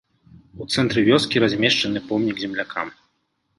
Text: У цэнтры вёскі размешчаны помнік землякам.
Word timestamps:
У 0.63 0.65
цэнтры 0.75 1.03
вёскі 1.09 1.43
размешчаны 1.45 1.99
помнік 2.09 2.43
землякам. 2.47 2.87